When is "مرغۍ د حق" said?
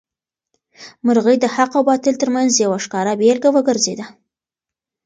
1.05-1.71